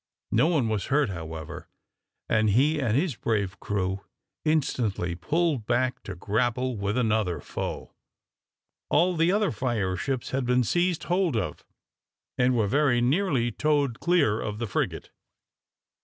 [0.31, 1.67] No one was hurt, however,
[2.27, 3.99] and he and his brave crew
[4.43, 7.93] instantly pulled back to grapple with another foe.
[8.89, 11.63] All the other fire ships had been seized hold of
[12.35, 15.11] and were very nearly towed clear of the frigate.